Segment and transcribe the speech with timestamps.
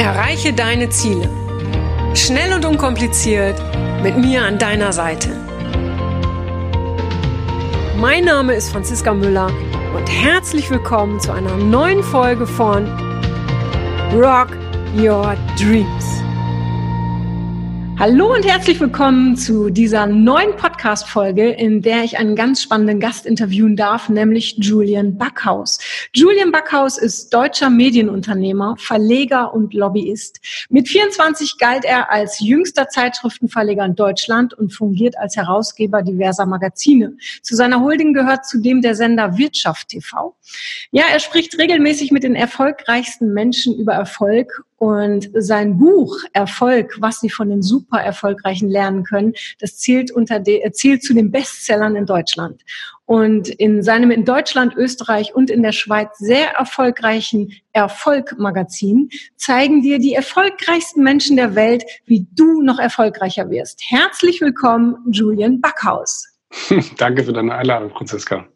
[0.00, 1.28] Erreiche deine Ziele.
[2.14, 3.60] Schnell und unkompliziert
[4.02, 5.28] mit mir an deiner Seite.
[7.98, 9.52] Mein Name ist Franziska Müller
[9.94, 12.86] und herzlich willkommen zu einer neuen Folge von
[14.14, 14.56] Rock
[14.96, 16.22] Your Dreams.
[18.00, 23.26] Hallo und herzlich willkommen zu dieser neuen Podcast-Folge, in der ich einen ganz spannenden Gast
[23.26, 25.78] interviewen darf, nämlich Julian Backhaus.
[26.14, 30.40] Julian Backhaus ist deutscher Medienunternehmer, Verleger und Lobbyist.
[30.70, 37.18] Mit 24 galt er als jüngster Zeitschriftenverleger in Deutschland und fungiert als Herausgeber diverser Magazine.
[37.42, 40.34] Zu seiner Holding gehört zudem der Sender Wirtschaft TV.
[40.90, 47.20] Ja, er spricht regelmäßig mit den erfolgreichsten Menschen über Erfolg und sein Buch Erfolg, was
[47.20, 51.30] Sie von den super erfolgreichen lernen können, das zählt, unter de, äh, zählt zu den
[51.30, 52.62] Bestsellern in Deutschland.
[53.04, 59.98] Und in seinem in Deutschland, Österreich und in der Schweiz sehr erfolgreichen Erfolg-Magazin zeigen dir
[59.98, 63.82] die erfolgreichsten Menschen der Welt, wie du noch erfolgreicher wirst.
[63.86, 66.26] Herzlich willkommen, Julian Backhaus.
[66.96, 68.46] Danke für deine Einladung, Franziska.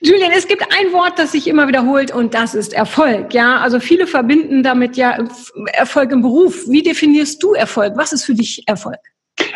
[0.00, 3.32] Julian, es gibt ein Wort, das sich immer wiederholt und das ist Erfolg.
[3.32, 5.16] Ja, also viele verbinden damit ja
[5.72, 6.68] Erfolg im Beruf.
[6.68, 7.94] Wie definierst du Erfolg?
[7.96, 8.98] Was ist für dich Erfolg?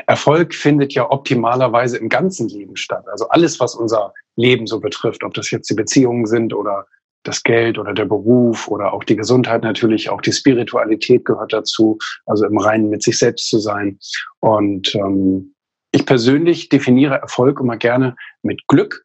[0.06, 3.04] Erfolg findet ja optimalerweise im ganzen Leben statt.
[3.10, 6.86] Also alles, was unser Leben so betrifft, ob das jetzt die Beziehungen sind oder
[7.22, 11.98] das Geld oder der Beruf oder auch die Gesundheit natürlich, auch die Spiritualität gehört dazu,
[12.26, 13.98] also im Reinen mit sich selbst zu sein.
[14.40, 15.54] Und ähm,
[15.92, 19.04] ich persönlich definiere Erfolg immer gerne mit Glück,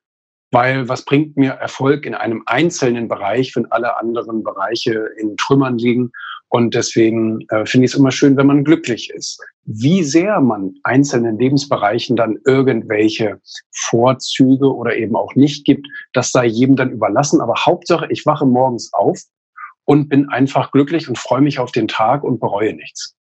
[0.51, 5.77] weil was bringt mir Erfolg in einem einzelnen Bereich, wenn alle anderen Bereiche in Trümmern
[5.77, 6.11] liegen?
[6.49, 9.41] Und deswegen äh, finde ich es immer schön, wenn man glücklich ist.
[9.66, 16.45] Wie sehr man einzelnen Lebensbereichen dann irgendwelche Vorzüge oder eben auch nicht gibt, das sei
[16.45, 17.41] jedem dann überlassen.
[17.41, 19.19] Aber Hauptsache, ich wache morgens auf
[19.85, 23.16] und bin einfach glücklich und freue mich auf den Tag und bereue nichts.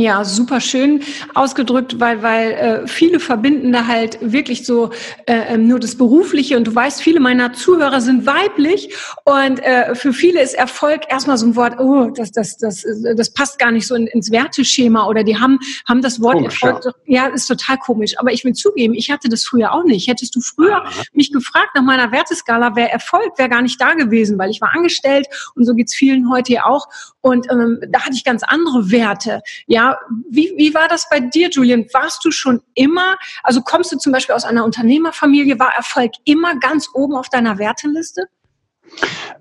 [0.00, 1.02] Ja, super schön
[1.34, 4.92] ausgedrückt, weil weil äh, viele verbinden da halt wirklich so
[5.26, 8.94] äh, ähm, nur das Berufliche und du weißt, viele meiner Zuhörer sind weiblich
[9.26, 13.34] und äh, für viele ist Erfolg erstmal so ein Wort, oh, das das das das
[13.34, 16.94] passt gar nicht so in, ins Werteschema oder die haben haben das Wort komisch, Erfolg,
[17.04, 17.26] ja.
[17.26, 17.34] ja.
[17.34, 18.18] ist total komisch.
[18.18, 20.08] Aber ich will zugeben, ich hatte das früher auch nicht.
[20.08, 21.02] Hättest du früher Aha.
[21.12, 24.74] mich gefragt nach meiner Werteskala, wäre Erfolg wäre gar nicht da gewesen, weil ich war
[24.74, 26.88] angestellt und so geht's vielen heute ja auch
[27.20, 29.42] und ähm, da hatte ich ganz andere Werte.
[29.66, 29.89] Ja,
[30.28, 31.86] wie, wie war das bei dir, Julian?
[31.92, 36.58] Warst du schon immer, also kommst du zum Beispiel aus einer Unternehmerfamilie, war Erfolg immer
[36.58, 38.26] ganz oben auf deiner Werteliste?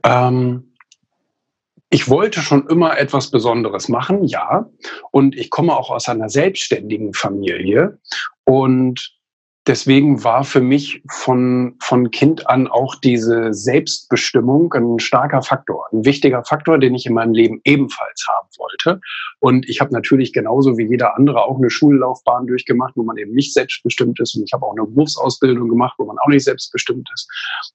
[0.04, 0.74] Ähm,
[1.90, 4.70] ich wollte schon immer etwas Besonderes machen, ja.
[5.12, 8.00] Und ich komme auch aus einer selbstständigen Familie.
[8.44, 9.19] Und
[9.70, 16.04] deswegen war für mich von, von Kind an auch diese Selbstbestimmung ein starker Faktor, ein
[16.06, 19.00] wichtiger Faktor, den ich in meinem Leben ebenfalls haben wollte.
[19.40, 23.34] Und ich habe natürlich genauso wie jeder andere auch eine Schullaufbahn durchgemacht, wo man eben
[23.34, 24.36] nicht selbstbestimmt ist.
[24.36, 27.30] Und ich habe auch eine Berufsausbildung gemacht, wo man auch nicht selbstbestimmt ist.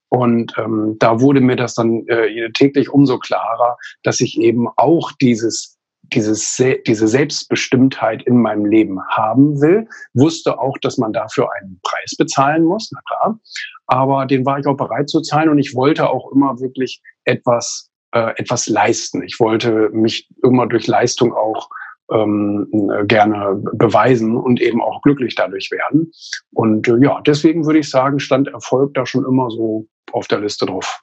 [0.08, 5.12] Und ähm, da wurde mir das dann äh, täglich umso klarer, dass ich eben auch
[5.12, 5.73] dieses
[6.14, 12.14] dieses, diese Selbstbestimmtheit in meinem Leben haben will, wusste auch, dass man dafür einen Preis
[12.16, 13.38] bezahlen muss, na klar.
[13.86, 17.90] Aber den war ich auch bereit zu zahlen und ich wollte auch immer wirklich etwas,
[18.12, 19.22] äh, etwas leisten.
[19.22, 21.68] Ich wollte mich immer durch Leistung auch
[22.12, 22.68] ähm,
[23.06, 26.12] gerne beweisen und eben auch glücklich dadurch werden.
[26.52, 30.40] Und äh, ja, deswegen würde ich sagen, stand Erfolg da schon immer so auf der
[30.40, 31.02] Liste drauf.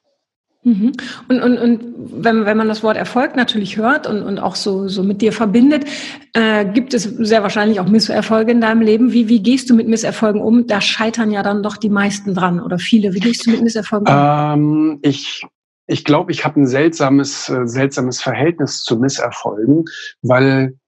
[0.64, 0.92] Mhm.
[1.28, 1.80] Und, und, und
[2.24, 5.32] wenn, wenn man das Wort Erfolg natürlich hört und, und auch so, so mit dir
[5.32, 5.84] verbindet,
[6.34, 9.12] äh, gibt es sehr wahrscheinlich auch Misserfolge in deinem Leben.
[9.12, 10.68] Wie, wie gehst du mit Misserfolgen um?
[10.68, 13.12] Da scheitern ja dann doch die meisten dran oder viele.
[13.12, 14.14] Wie gehst du mit Misserfolgen um?
[14.14, 15.44] Ähm, ich
[15.88, 19.84] ich glaube, ich habe ein seltsames, äh, seltsames Verhältnis zu Misserfolgen,
[20.22, 20.78] weil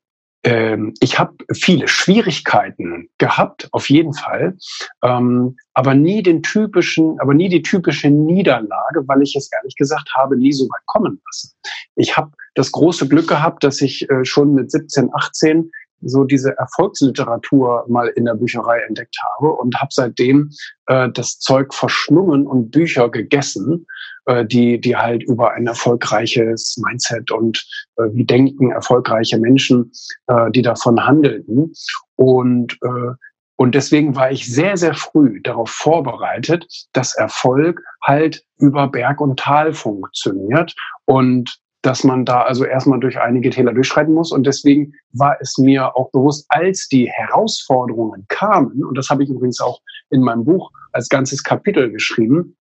[0.44, 4.56] ähm, ich habe viele Schwierigkeiten gehabt, auf jeden Fall,
[5.02, 10.10] ähm, aber nie den typischen, aber nie die typische Niederlage, weil ich es ehrlich gesagt
[10.14, 11.52] habe, nie so weit kommen lassen.
[11.96, 15.70] Ich habe das große Glück gehabt, dass ich äh, schon mit 17, 18
[16.06, 20.50] so diese Erfolgsliteratur mal in der Bücherei entdeckt habe und habe seitdem
[20.86, 23.86] äh, das Zeug verschlungen und Bücher gegessen,
[24.26, 27.66] äh, die, die halt über ein erfolgreiches Mindset und
[27.96, 29.92] äh, wie denken erfolgreiche Menschen,
[30.26, 31.72] äh, die davon handelten.
[32.16, 33.12] Und äh,
[33.56, 39.38] und deswegen war ich sehr, sehr früh darauf vorbereitet, dass Erfolg halt über Berg und
[39.38, 40.74] Tal funktioniert
[41.04, 44.32] und dass man da also erstmal durch einige Täler durchschreiten muss.
[44.32, 49.28] Und deswegen war es mir auch bewusst, als die Herausforderungen kamen, und das habe ich
[49.28, 49.80] übrigens auch
[50.10, 52.56] in meinem Buch als ganzes Kapitel geschrieben,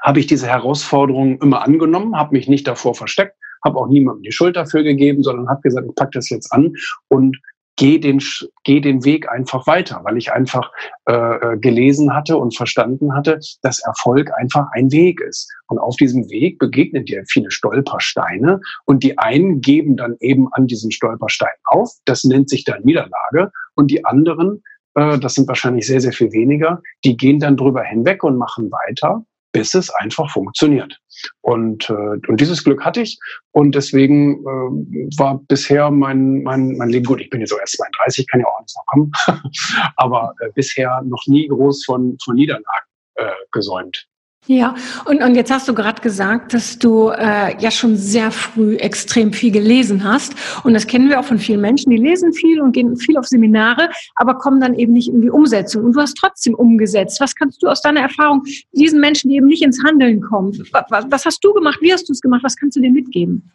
[0.00, 4.32] habe ich diese Herausforderungen immer angenommen, habe mich nicht davor versteckt, habe auch niemandem die
[4.32, 6.72] Schuld dafür gegeben, sondern habe gesagt, ich packe das jetzt an
[7.08, 7.36] und
[7.76, 8.22] geh den,
[8.64, 10.70] geh den Weg einfach weiter, weil ich einfach
[11.08, 15.50] äh, äh, gelesen hatte und verstanden hatte, dass Erfolg einfach ein Weg ist.
[15.68, 20.66] Und auf diesem Weg begegnen dir viele Stolpersteine und die einen geben dann eben an
[20.66, 23.50] diesen Stolperstein auf, das nennt sich dann Niederlage.
[23.74, 24.62] Und die anderen,
[24.94, 28.70] äh, das sind wahrscheinlich sehr, sehr viel weniger, die gehen dann drüber hinweg und machen
[28.70, 30.98] weiter bis es einfach funktioniert.
[31.42, 33.18] Und, äh, und dieses Glück hatte ich
[33.52, 37.20] und deswegen äh, war bisher mein, mein, mein Leben gut.
[37.20, 39.12] Ich bin jetzt so erst 32, kann ja auch alles noch kommen,
[39.96, 44.08] aber äh, bisher noch nie groß von, von Niederlagen äh, gesäumt.
[44.46, 44.74] Ja,
[45.04, 49.32] und, und jetzt hast du gerade gesagt, dass du äh, ja schon sehr früh extrem
[49.32, 50.34] viel gelesen hast.
[50.64, 53.26] Und das kennen wir auch von vielen Menschen, die lesen viel und gehen viel auf
[53.26, 55.84] Seminare, aber kommen dann eben nicht in die Umsetzung.
[55.84, 57.20] Und du hast trotzdem umgesetzt.
[57.20, 58.42] Was kannst du aus deiner Erfahrung
[58.72, 61.78] diesen Menschen, die eben nicht ins Handeln kommen, was, was hast du gemacht?
[61.80, 62.42] Wie hast du es gemacht?
[62.42, 63.48] Was kannst du dir mitgeben?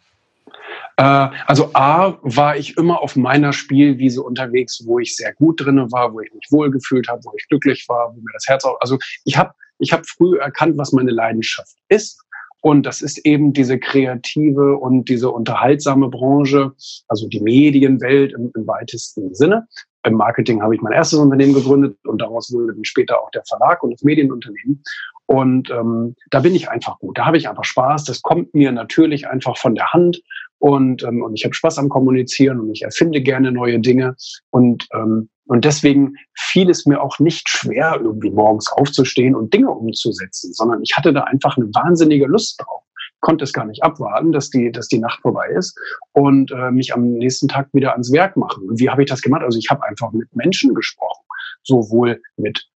[0.96, 5.92] Äh, also A war ich immer auf meiner Spielwiese unterwegs, wo ich sehr gut drinne
[5.92, 8.80] war, wo ich mich wohlgefühlt habe, wo ich glücklich war, wo mir das Herz auch.
[8.80, 12.24] Also ich habe ich habe früh erkannt, was meine Leidenschaft ist.
[12.60, 16.72] Und das ist eben diese kreative und diese unterhaltsame Branche,
[17.06, 19.66] also die Medienwelt im, im weitesten Sinne.
[20.04, 23.44] Im Marketing habe ich mein erstes Unternehmen gegründet und daraus wurde dann später auch der
[23.46, 24.82] Verlag und das Medienunternehmen.
[25.26, 27.18] Und ähm, da bin ich einfach gut.
[27.18, 28.04] Da habe ich einfach Spaß.
[28.04, 30.20] Das kommt mir natürlich einfach von der Hand.
[30.58, 34.16] Und, ähm, und ich habe Spaß am Kommunizieren und ich erfinde gerne neue Dinge.
[34.50, 39.70] Und ähm, und deswegen fiel es mir auch nicht schwer, irgendwie morgens aufzustehen und Dinge
[39.70, 42.82] umzusetzen, sondern ich hatte da einfach eine wahnsinnige Lust drauf.
[43.20, 45.76] Konnte es gar nicht abwarten, dass die, dass die Nacht vorbei ist
[46.12, 48.68] und äh, mich am nächsten Tag wieder ans Werk machen.
[48.68, 49.42] Und wie habe ich das gemacht?
[49.42, 51.24] Also ich habe einfach mit Menschen gesprochen,
[51.62, 52.68] sowohl mit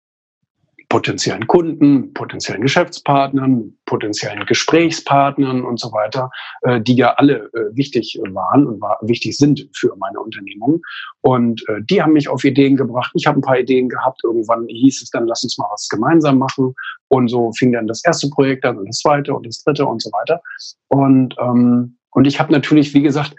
[0.91, 6.31] potenziellen Kunden, potenziellen Geschäftspartnern, potenziellen Gesprächspartnern und so weiter,
[6.63, 10.83] äh, die ja alle äh, wichtig waren und war, wichtig sind für meine Unternehmung.
[11.21, 13.13] Und äh, die haben mich auf Ideen gebracht.
[13.15, 14.23] Ich habe ein paar Ideen gehabt.
[14.25, 16.75] Irgendwann hieß es dann, lass uns mal was gemeinsam machen.
[17.07, 20.03] Und so fing dann das erste Projekt an und das zweite und das dritte und
[20.03, 20.43] so weiter.
[20.89, 23.37] Und, ähm, und ich habe natürlich, wie gesagt,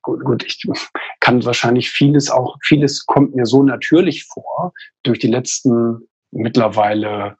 [0.00, 0.62] gut, gut, ich
[1.20, 4.72] kann wahrscheinlich vieles auch, vieles kommt mir so natürlich vor
[5.02, 7.36] durch die letzten mittlerweile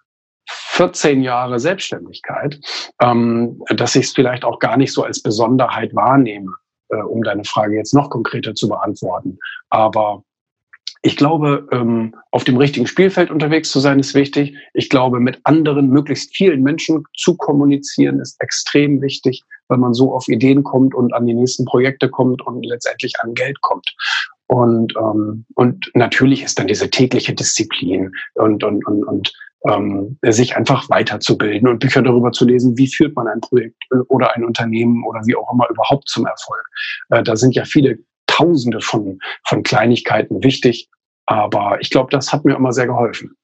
[0.48, 2.58] 14 Jahre Selbstständigkeit,
[3.00, 6.52] ähm, dass ich es vielleicht auch gar nicht so als Besonderheit wahrnehme,
[6.88, 9.38] äh, um deine Frage jetzt noch konkreter zu beantworten.
[9.70, 10.22] Aber
[11.02, 14.56] ich glaube, ähm, auf dem richtigen Spielfeld unterwegs zu sein, ist wichtig.
[14.72, 20.14] Ich glaube, mit anderen, möglichst vielen Menschen zu kommunizieren, ist extrem wichtig, weil man so
[20.14, 23.94] auf Ideen kommt und an die nächsten Projekte kommt und letztendlich an Geld kommt.
[24.46, 29.32] Und, ähm, und natürlich ist dann diese tägliche Disziplin und, und, und, und
[29.66, 33.96] ähm, sich einfach weiterzubilden und Bücher darüber zu lesen, wie führt man ein Projekt äh,
[34.08, 36.66] oder ein Unternehmen oder wie auch immer überhaupt zum Erfolg.
[37.10, 40.88] Äh, da sind ja viele Tausende von, von Kleinigkeiten wichtig.
[41.26, 43.34] Aber ich glaube, das hat mir immer sehr geholfen.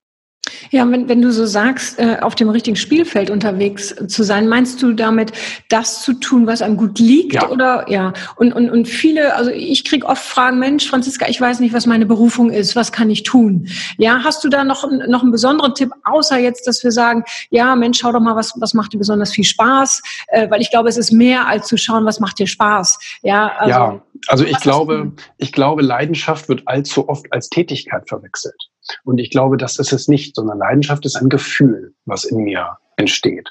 [0.71, 4.83] Ja, wenn, wenn du so sagst, äh, auf dem richtigen Spielfeld unterwegs zu sein, meinst
[4.83, 5.33] du damit,
[5.69, 7.35] das zu tun, was einem gut liegt?
[7.35, 7.49] Ja.
[7.49, 8.12] Oder ja.
[8.37, 11.87] Und, und, und viele, also ich krieg oft Fragen, Mensch, Franziska, ich weiß nicht, was
[11.87, 13.69] meine Berufung ist, was kann ich tun?
[13.99, 17.75] Ja, hast du da noch, noch einen besonderen Tipp, außer jetzt, dass wir sagen, ja,
[17.77, 20.03] Mensch, schau doch mal, was, was macht dir besonders viel Spaß?
[20.29, 22.99] Äh, weil ich glaube, es ist mehr als zu schauen, was macht dir Spaß.
[23.23, 28.60] Ja, also, ja, also ich glaube, ich glaube, Leidenschaft wird allzu oft als Tätigkeit verwechselt.
[29.05, 32.77] Und ich glaube, das ist es nicht, sondern Leidenschaft ist ein Gefühl, was in mir
[32.96, 33.48] entsteht.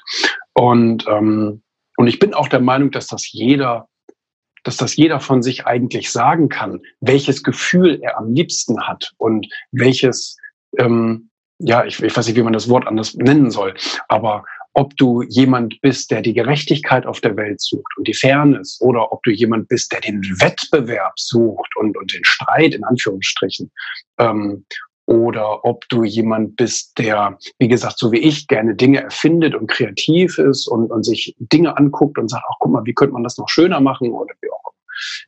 [0.52, 1.62] Und, ähm,
[1.96, 3.88] und ich bin auch der Meinung, dass das jeder
[4.62, 9.48] dass das jeder von sich eigentlich sagen kann, welches Gefühl er am liebsten hat und
[9.72, 10.36] welches,
[10.78, 13.74] ähm, ja, ich, ich weiß nicht, wie man das Wort anders nennen soll,
[14.08, 18.78] aber ob du jemand bist, der die Gerechtigkeit auf der Welt sucht und die Fairness,
[18.80, 23.70] oder ob du jemand bist, der den Wettbewerb sucht und, und den Streit in Anführungsstrichen,
[24.18, 24.64] ähm,
[25.06, 29.66] oder ob du jemand bist, der, wie gesagt, so wie ich gerne Dinge erfindet und
[29.66, 33.24] kreativ ist und, und sich Dinge anguckt und sagt, ach guck mal, wie könnte man
[33.24, 34.59] das noch schöner machen oder wie auch.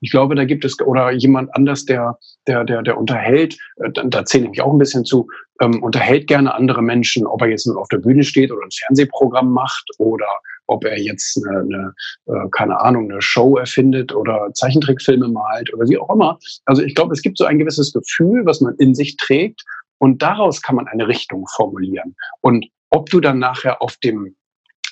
[0.01, 4.05] Ich glaube, da gibt es oder jemand anders, der der der der unterhält, äh, da,
[4.05, 5.29] da zähle ich mich auch ein bisschen zu,
[5.61, 8.71] ähm, unterhält gerne andere Menschen, ob er jetzt nur auf der Bühne steht oder ein
[8.71, 10.27] Fernsehprogramm macht oder
[10.67, 11.95] ob er jetzt eine, eine
[12.27, 16.39] äh, keine Ahnung, eine Show erfindet oder Zeichentrickfilme malt oder wie auch immer.
[16.65, 19.63] Also ich glaube, es gibt so ein gewisses Gefühl, was man in sich trägt
[19.99, 22.17] und daraus kann man eine Richtung formulieren.
[22.41, 24.35] Und ob du dann nachher auf dem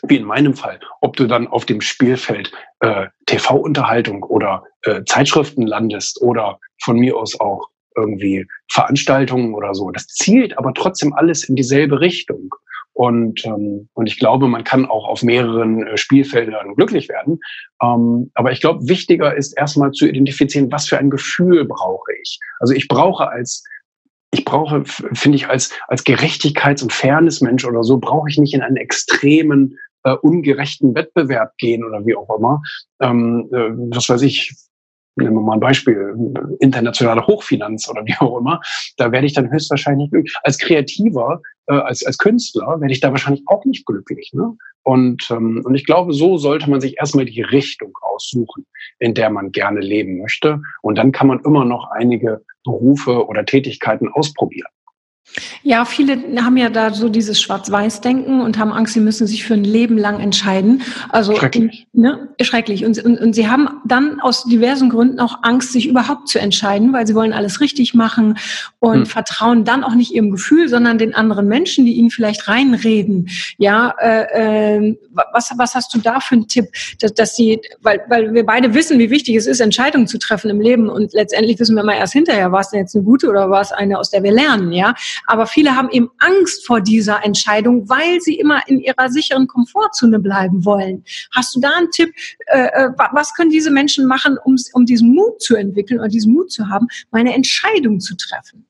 [0.07, 5.67] wie in meinem Fall, ob du dann auf dem Spielfeld äh, TV-Unterhaltung oder äh, Zeitschriften
[5.67, 9.91] landest oder von mir aus auch irgendwie Veranstaltungen oder so.
[9.91, 12.55] Das zielt aber trotzdem alles in dieselbe Richtung.
[12.93, 17.41] Und, ähm, und ich glaube, man kann auch auf mehreren äh, Spielfeldern glücklich werden.
[17.83, 22.39] Ähm, aber ich glaube, wichtiger ist erstmal zu identifizieren, was für ein Gefühl brauche ich.
[22.59, 23.65] Also ich brauche als
[24.33, 28.63] ich brauche, finde ich, als, als Gerechtigkeits- und Fairness-Mensch oder so, brauche ich nicht in
[28.63, 32.63] einen extremen, äh, ungerechten Wettbewerb gehen oder wie auch immer.
[33.01, 34.53] Ähm, äh, was weiß ich,
[35.17, 36.15] nehmen wir mal ein Beispiel,
[36.61, 38.61] internationale Hochfinanz oder wie auch immer,
[38.97, 40.11] da werde ich dann höchstwahrscheinlich.
[40.43, 44.31] Als Kreativer, äh, als, als Künstler werde ich da wahrscheinlich auch nicht glücklich.
[44.33, 44.57] Ne?
[44.83, 48.67] Und, ähm, und ich glaube, so sollte man sich erstmal die Richtung aussuchen,
[48.99, 50.61] in der man gerne leben möchte.
[50.83, 54.69] Und dann kann man immer noch einige Berufe oder Tätigkeiten ausprobieren.
[55.63, 59.55] Ja, viele haben ja da so dieses Schwarz-Weiß-Denken und haben Angst, sie müssen sich für
[59.55, 60.83] ein Leben lang entscheiden.
[61.11, 61.87] Also schrecklich.
[61.93, 62.85] Ne, schrecklich.
[62.85, 66.93] Und, und, und sie haben dann aus diversen Gründen auch Angst, sich überhaupt zu entscheiden,
[66.93, 68.39] weil sie wollen alles richtig machen
[68.79, 69.07] und hm.
[69.07, 73.29] vertrauen dann auch nicht ihrem Gefühl, sondern den anderen Menschen, die ihnen vielleicht reinreden.
[73.59, 74.99] Ja, äh, äh,
[75.33, 76.67] was, was hast du da für einen Tipp,
[77.01, 80.51] dass, dass sie, weil, weil wir beide wissen, wie wichtig es ist, Entscheidungen zu treffen
[80.51, 83.29] im Leben und letztendlich wissen wir mal erst hinterher, war es denn jetzt eine gute
[83.29, 84.95] oder war es eine, aus der wir lernen, ja.
[85.27, 90.19] Aber viele haben eben Angst vor dieser Entscheidung, weil sie immer in ihrer sicheren Komfortzone
[90.19, 91.05] bleiben wollen.
[91.33, 92.11] Hast du da einen Tipp?
[92.47, 96.33] Äh, äh was können diese Menschen machen, um, um diesen Mut zu entwickeln oder diesen
[96.33, 98.67] Mut zu haben, meine Entscheidung zu treffen?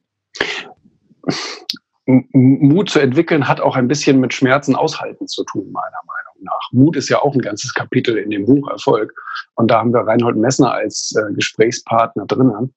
[2.33, 6.73] Mut zu entwickeln hat auch ein bisschen mit Schmerzen aushalten zu tun, meiner Meinung nach.
[6.73, 9.13] Mut ist ja auch ein ganzes Kapitel in dem Buch Erfolg.
[9.55, 12.75] Und da haben wir Reinhold Messner als äh, Gesprächspartner drinnen.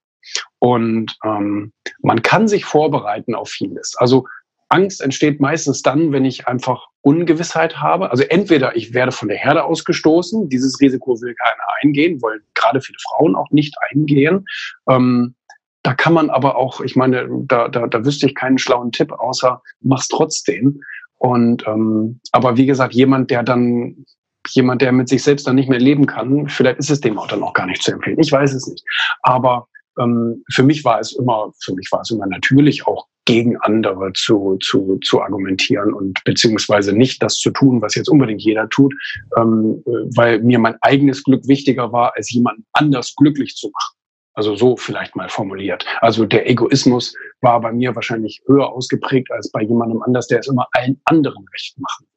[0.59, 3.95] Und ähm, man kann sich vorbereiten auf vieles.
[3.97, 4.25] Also
[4.69, 8.09] Angst entsteht meistens dann, wenn ich einfach Ungewissheit habe.
[8.09, 12.81] Also entweder ich werde von der Herde ausgestoßen, dieses Risiko will keiner eingehen, wollen gerade
[12.81, 14.45] viele Frauen auch nicht eingehen.
[14.89, 15.35] Ähm,
[15.83, 19.11] da kann man aber auch, ich meine, da, da, da wüsste ich keinen schlauen Tipp,
[19.11, 20.81] außer mach's trotzdem.
[21.17, 24.05] Und ähm, aber wie gesagt, jemand, der dann
[24.49, 27.27] jemand, der mit sich selbst dann nicht mehr leben kann, vielleicht ist es dem auch
[27.27, 28.19] dann auch gar nicht zu empfehlen.
[28.19, 28.83] Ich weiß es nicht.
[29.21, 29.67] Aber
[29.99, 34.11] ähm, für mich war es immer, für mich war es immer natürlich auch gegen andere
[34.13, 38.93] zu, zu, zu argumentieren und beziehungsweise nicht das zu tun, was jetzt unbedingt jeder tut,
[39.37, 39.81] ähm,
[40.15, 43.97] weil mir mein eigenes Glück wichtiger war, als jemand anders glücklich zu machen.
[44.35, 45.85] Also so vielleicht mal formuliert.
[46.01, 50.47] Also der Egoismus war bei mir wahrscheinlich höher ausgeprägt als bei jemandem anders, der es
[50.47, 52.07] immer allen anderen recht machen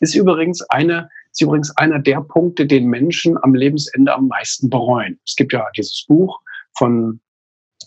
[0.00, 5.18] Ist übrigens eine, ist übrigens einer der Punkte, den Menschen am Lebensende am meisten bereuen.
[5.26, 6.40] Es gibt ja dieses Buch,
[6.76, 7.20] von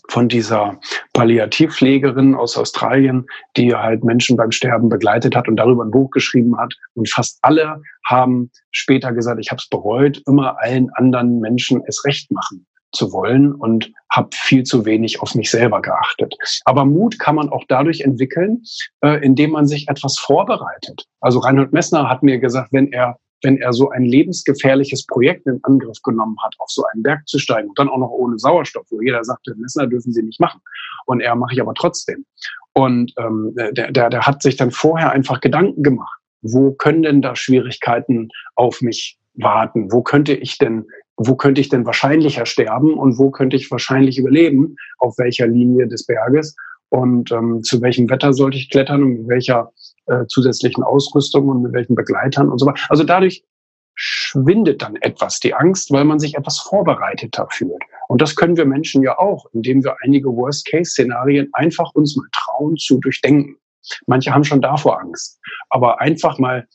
[0.08, 0.78] von dieser
[1.12, 6.56] Palliativpflegerin aus Australien, die halt Menschen beim Sterben begleitet hat und darüber ein Buch geschrieben
[6.58, 6.74] hat.
[6.94, 12.04] Und fast alle haben später gesagt, ich habe es bereut, immer allen anderen Menschen es
[12.04, 16.34] recht machen zu wollen und habe viel zu wenig auf mich selber geachtet.
[16.64, 18.64] Aber Mut kann man auch dadurch entwickeln,
[19.02, 21.04] äh, indem man sich etwas vorbereitet.
[21.20, 25.60] Also Reinhold Messner hat mir gesagt, wenn er wenn er so ein lebensgefährliches Projekt in
[25.62, 28.86] Angriff genommen hat, auf so einen Berg zu steigen und dann auch noch ohne Sauerstoff,
[28.90, 30.60] wo jeder sagte, Messner dürfen Sie nicht machen.
[31.06, 32.24] Und er mache ich aber trotzdem.
[32.72, 36.20] Und ähm, der, der, der hat sich dann vorher einfach Gedanken gemacht.
[36.42, 39.90] Wo können denn da Schwierigkeiten auf mich warten?
[39.92, 44.18] Wo könnte ich denn, wo könnte ich denn wahrscheinlicher sterben und wo könnte ich wahrscheinlich
[44.18, 44.76] überleben?
[44.98, 46.56] Auf welcher Linie des Berges?
[46.88, 49.72] Und ähm, zu welchem Wetter sollte ich klettern und mit welcher
[50.10, 52.82] äh, zusätzlichen Ausrüstung und mit welchen Begleitern und so weiter.
[52.88, 53.44] Also dadurch
[53.94, 57.82] schwindet dann etwas die Angst, weil man sich etwas vorbereiteter fühlt.
[58.08, 62.76] Und das können wir Menschen ja auch, indem wir einige Worst-Case-Szenarien einfach uns mal trauen
[62.76, 63.56] zu durchdenken.
[64.06, 65.38] Manche haben schon davor Angst.
[65.68, 66.66] Aber einfach mal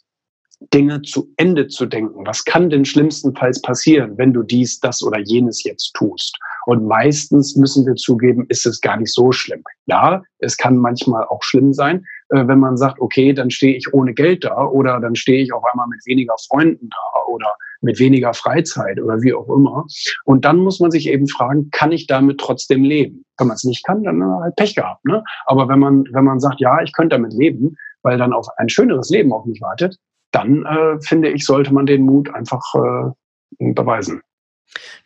[0.74, 2.26] Dinge zu Ende zu denken.
[2.26, 6.38] Was kann denn schlimmstenfalls passieren, wenn du dies, das oder jenes jetzt tust?
[6.66, 9.64] Und meistens müssen wir zugeben, ist es gar nicht so schlimm.
[9.86, 13.94] Ja, es kann manchmal auch schlimm sein, äh, wenn man sagt, okay, dann stehe ich
[13.94, 18.00] ohne Geld da oder dann stehe ich auf einmal mit weniger Freunden da oder mit
[18.00, 19.86] weniger Freizeit oder wie auch immer.
[20.26, 23.26] Und dann muss man sich eben fragen, kann ich damit trotzdem leben?
[23.38, 25.06] Wenn man es nicht kann, dann halt Pech gehabt.
[25.06, 25.24] Ne?
[25.46, 28.70] Aber wenn man, wenn man sagt, ja, ich könnte damit leben, weil dann auf ein
[28.70, 29.98] schöneres Leben auf mich wartet,
[30.32, 34.22] dann äh, finde ich, sollte man den Mut einfach äh, beweisen.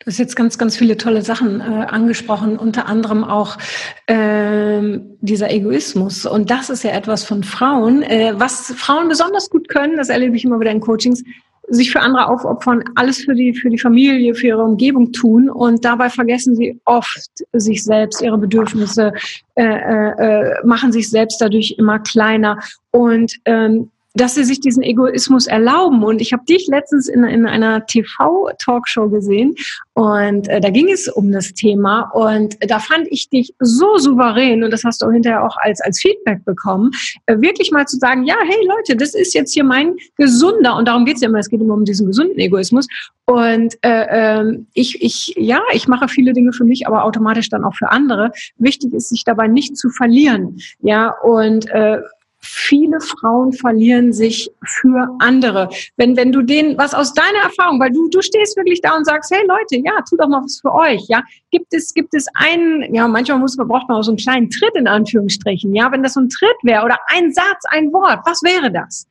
[0.00, 3.58] Du hast jetzt ganz, ganz viele tolle Sachen äh, angesprochen, unter anderem auch
[4.06, 6.26] äh, dieser Egoismus.
[6.26, 8.02] Und das ist ja etwas von Frauen.
[8.02, 11.22] Äh, was Frauen besonders gut können, das erlebe ich immer wieder in Coachings,
[11.68, 15.84] sich für andere aufopfern, alles für die, für die Familie, für ihre Umgebung tun und
[15.84, 19.12] dabei vergessen sie oft sich selbst, ihre Bedürfnisse,
[19.54, 22.58] äh, äh, äh machen sich selbst dadurch immer kleiner.
[22.90, 26.02] Und ähm, dass sie sich diesen Egoismus erlauben.
[26.02, 29.54] Und ich habe dich letztens in, in einer TV-Talkshow gesehen
[29.94, 34.64] und äh, da ging es um das Thema und da fand ich dich so souverän
[34.64, 36.90] und das hast du hinterher auch als, als Feedback bekommen,
[37.26, 40.88] äh, wirklich mal zu sagen, ja, hey Leute, das ist jetzt hier mein gesunder und
[40.88, 42.86] darum geht es ja immer, es geht immer um diesen gesunden Egoismus
[43.26, 47.64] und äh, äh, ich, ich, ja, ich mache viele Dinge für mich, aber automatisch dann
[47.64, 48.32] auch für andere.
[48.56, 50.58] Wichtig ist, sich dabei nicht zu verlieren.
[50.80, 52.00] Ja, und äh,
[52.40, 55.68] viele Frauen verlieren sich für andere.
[55.96, 59.04] Wenn, wenn du denen was aus deiner Erfahrung, weil du, du stehst wirklich da und
[59.04, 61.22] sagst, hey Leute, ja, tu doch mal was für euch, ja.
[61.50, 64.74] Gibt es, gibt es einen, ja, manchmal muss, braucht man auch so einen kleinen Tritt
[64.74, 65.92] in Anführungsstrichen, ja.
[65.92, 69.06] Wenn das so ein Tritt wäre oder ein Satz, ein Wort, was wäre das?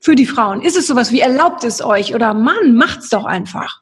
[0.00, 0.62] Für die Frauen.
[0.62, 3.80] Ist es sowas wie erlaubt es euch oder Mann, macht's doch einfach?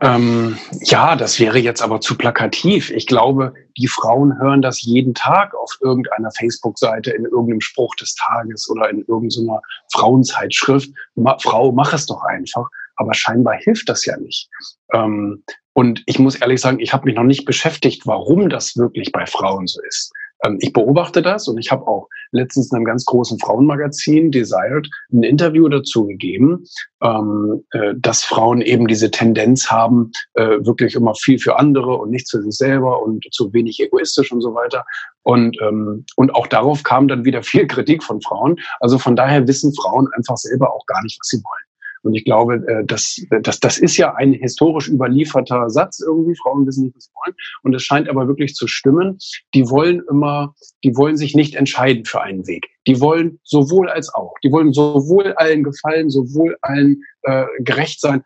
[0.00, 2.90] Ähm, ja, das wäre jetzt aber zu plakativ.
[2.90, 8.14] Ich glaube, die Frauen hören das jeden Tag auf irgendeiner Facebook-Seite, in irgendeinem Spruch des
[8.14, 9.60] Tages oder in irgendeiner
[9.92, 10.90] Frauenzeitschrift.
[11.16, 12.68] Ma Frau, mach es doch einfach.
[12.96, 14.48] Aber scheinbar hilft das ja nicht.
[14.92, 19.12] Ähm, und ich muss ehrlich sagen, ich habe mich noch nicht beschäftigt, warum das wirklich
[19.12, 20.12] bei Frauen so ist.
[20.44, 24.88] Ähm, ich beobachte das und ich habe auch letztens in einem ganz großen Frauenmagazin Desired
[25.12, 26.64] ein Interview dazu gegeben,
[27.02, 32.10] ähm, äh, dass Frauen eben diese Tendenz haben, äh, wirklich immer viel für andere und
[32.10, 34.84] nichts für sich selber und zu wenig egoistisch und so weiter.
[35.22, 38.56] Und, ähm, und auch darauf kam dann wieder viel Kritik von Frauen.
[38.80, 41.67] Also von daher wissen Frauen einfach selber auch gar nicht, was sie wollen.
[42.08, 46.34] Und ich glaube, äh, das, das, das ist ja ein historisch überlieferter Satz irgendwie.
[46.36, 47.36] Frauen wissen nicht, was sie wollen.
[47.64, 49.18] Und es scheint aber wirklich zu stimmen.
[49.52, 52.66] Die wollen immer, die wollen sich nicht entscheiden für einen Weg.
[52.86, 54.32] Die wollen sowohl als auch.
[54.42, 58.22] Die wollen sowohl allen gefallen, sowohl allen äh, gerecht sein,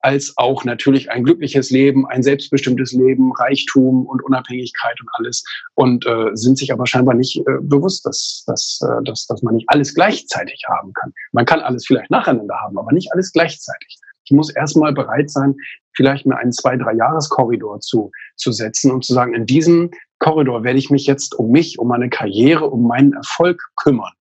[0.00, 6.06] als auch natürlich ein glückliches Leben, ein selbstbestimmtes Leben, Reichtum und Unabhängigkeit und alles und
[6.06, 9.68] äh, sind sich aber scheinbar nicht äh, bewusst, dass, dass, äh, dass, dass man nicht
[9.68, 11.12] alles gleichzeitig haben kann.
[11.32, 13.98] Man kann alles vielleicht nacheinander haben, aber nicht alles gleichzeitig.
[14.24, 15.54] Ich muss erstmal bereit sein,
[15.94, 20.64] vielleicht mir einen zwei, drei Jahreskorridor zu, zu setzen und zu sagen, in diesem Korridor
[20.64, 24.12] werde ich mich jetzt um mich, um meine Karriere, um meinen Erfolg kümmern.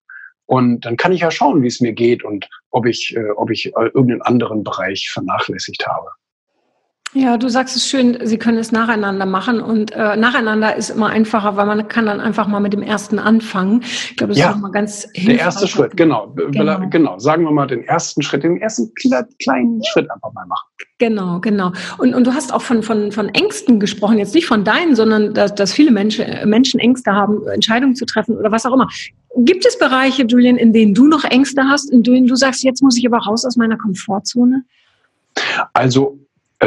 [0.45, 3.49] Und dann kann ich ja schauen, wie es mir geht und ob ich, äh, ob
[3.49, 6.09] ich äh, irgendeinen anderen Bereich vernachlässigt habe.
[7.17, 11.07] Ja, du sagst es schön, sie können es nacheinander machen und äh, nacheinander ist immer
[11.07, 13.83] einfacher, weil man kann dann einfach mal mit dem ersten anfangen.
[13.83, 15.37] Ich glaube, das ja, ist mal ganz hilfreich.
[15.37, 16.33] Der erste Schritt, genau.
[16.51, 16.81] genau.
[16.89, 20.67] Genau, sagen wir mal den ersten Schritt, den ersten kleinen Schritt einfach mal machen.
[20.97, 21.71] Genau, genau.
[21.99, 25.33] Und, und du hast auch von, von, von Ängsten gesprochen, jetzt nicht von deinen, sondern
[25.33, 28.89] dass, dass viele Menschen, Menschen Ängste haben, Entscheidungen zu treffen oder was auch immer.
[29.37, 32.83] Gibt es Bereiche, Julian, in denen du noch Ängste hast, in denen du sagst, jetzt
[32.83, 34.65] muss ich aber raus aus meiner Komfortzone?
[35.71, 36.19] Also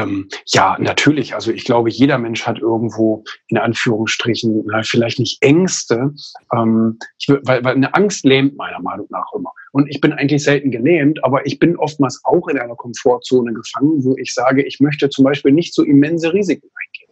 [0.02, 1.34] ähm, ja, natürlich.
[1.34, 6.14] Also ich glaube, jeder Mensch hat irgendwo in Anführungsstrichen na, vielleicht nicht Ängste,
[6.52, 9.52] ähm, ich, weil, weil eine Angst lähmt meiner Meinung nach immer.
[9.72, 14.04] Und ich bin eigentlich selten gelähmt, aber ich bin oftmals auch in einer Komfortzone gefangen,
[14.04, 17.08] wo ich sage, ich möchte zum Beispiel nicht so immense Risiken eingehen.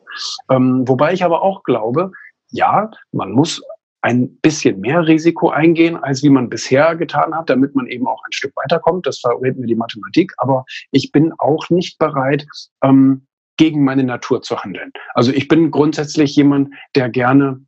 [0.50, 2.12] Ähm, wobei ich aber auch glaube,
[2.50, 3.62] ja, man muss
[4.06, 8.22] ein bisschen mehr Risiko eingehen, als wie man bisher getan hat, damit man eben auch
[8.24, 9.04] ein Stück weiterkommt.
[9.04, 10.32] Das verrät mir die Mathematik.
[10.36, 12.46] Aber ich bin auch nicht bereit,
[12.84, 14.92] ähm, gegen meine Natur zu handeln.
[15.14, 17.60] Also ich bin grundsätzlich jemand, der gerne,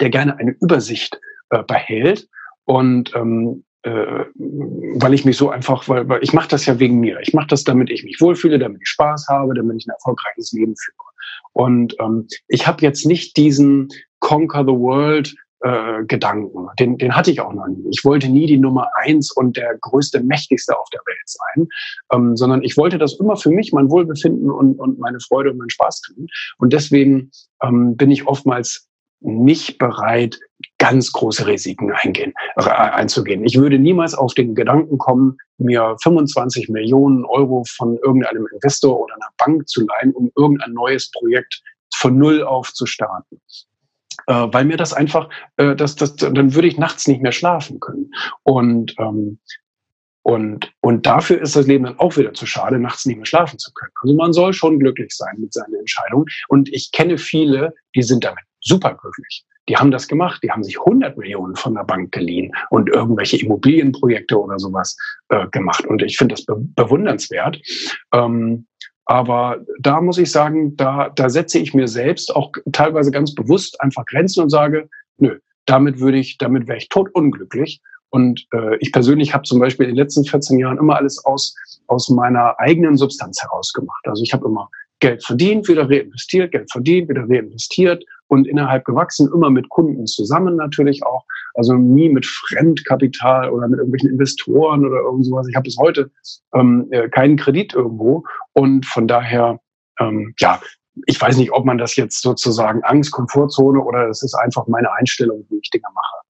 [0.00, 2.28] der gerne eine Übersicht äh, behält
[2.66, 7.00] und ähm, äh, weil ich mich so einfach, weil, weil ich mache das ja wegen
[7.00, 7.20] mir.
[7.20, 10.52] Ich mache das, damit ich mich wohlfühle, damit ich Spaß habe, damit ich ein erfolgreiches
[10.52, 11.08] Leben führe.
[11.54, 13.88] Und ähm, ich habe jetzt nicht diesen
[14.18, 16.68] Conquer the World äh, Gedanken.
[16.78, 17.88] Den, den hatte ich auch noch nie.
[17.90, 21.68] Ich wollte nie die Nummer eins und der größte, mächtigste auf der Welt sein,
[22.12, 25.58] ähm, sondern ich wollte das immer für mich, mein Wohlbefinden und, und meine Freude und
[25.58, 26.26] meinen Spaß tun.
[26.58, 27.30] Und deswegen
[27.62, 28.88] ähm, bin ich oftmals
[29.20, 30.38] nicht bereit,
[30.78, 33.44] ganz große Risiken eingehen, äh, einzugehen.
[33.44, 39.14] Ich würde niemals auf den Gedanken kommen, mir 25 Millionen Euro von irgendeinem Investor oder
[39.14, 41.60] einer Bank zu leihen, um irgendein neues Projekt
[41.94, 43.40] von Null auf zu starten
[44.30, 47.80] äh, weil mir das einfach, äh, das, das, dann würde ich nachts nicht mehr schlafen
[47.80, 48.12] können.
[48.44, 49.40] Und, ähm,
[50.22, 53.58] und, und dafür ist das Leben dann auch wieder zu schade, nachts nicht mehr schlafen
[53.58, 53.90] zu können.
[54.02, 56.26] Also man soll schon glücklich sein mit seiner Entscheidung.
[56.48, 59.44] Und ich kenne viele, die sind damit super glücklich.
[59.68, 63.38] Die haben das gemacht, die haben sich 100 Millionen von der Bank geliehen und irgendwelche
[63.38, 64.96] Immobilienprojekte oder sowas
[65.30, 65.86] äh, gemacht.
[65.86, 67.60] Und ich finde das be bewundernswert.
[68.12, 68.66] Ähm,
[69.10, 73.80] aber da muss ich sagen, da, da setze ich mir selbst auch teilweise ganz bewusst
[73.80, 77.80] einfach Grenzen und sage, nö, damit würde ich, damit wäre ich totunglücklich.
[78.10, 81.56] Und äh, ich persönlich habe zum Beispiel in den letzten 14 Jahren immer alles aus,
[81.88, 84.04] aus meiner eigenen Substanz heraus gemacht.
[84.04, 84.68] Also ich habe immer
[85.00, 90.54] Geld verdient, wieder reinvestiert, Geld verdient, wieder reinvestiert und innerhalb gewachsen, immer mit Kunden zusammen
[90.54, 91.24] natürlich auch.
[91.54, 95.46] Also nie mit Fremdkapital oder mit irgendwelchen Investoren oder irgend sowas.
[95.48, 96.10] Ich habe bis heute
[96.54, 99.60] ähm, äh, keinen Kredit irgendwo und von daher,
[99.98, 100.60] ähm, ja,
[101.06, 104.92] ich weiß nicht, ob man das jetzt sozusagen Angst, Komfortzone oder es ist einfach meine
[104.92, 106.29] Einstellung, wie ich Dinge mache.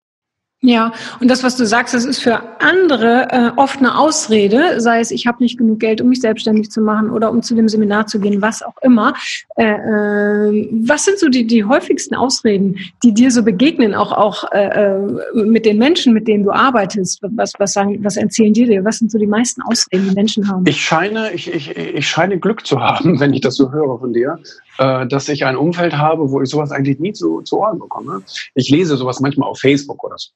[0.63, 5.01] Ja, und das, was du sagst, das ist für andere äh, oft eine Ausrede, sei
[5.01, 7.67] es, ich habe nicht genug Geld, um mich selbstständig zu machen oder um zu dem
[7.67, 9.15] Seminar zu gehen, was auch immer.
[9.57, 14.53] Äh, äh, was sind so die, die häufigsten Ausreden, die dir so begegnen, auch, auch
[14.53, 14.99] äh, äh
[15.33, 17.23] mit den Menschen, mit denen du arbeitest?
[17.23, 18.85] Was, was, sagen, was erzählen die dir?
[18.85, 20.67] Was sind so die meisten Ausreden, die Menschen haben?
[20.67, 24.13] Ich scheine, ich, ich, ich scheine Glück zu haben, wenn ich das so höre von
[24.13, 24.39] dir
[24.81, 28.23] äh, dass ich ein Umfeld habe, wo ich sowas eigentlich nie zu, zu Ohren bekomme.
[28.55, 30.31] Ich lese sowas manchmal auf Facebook oder so,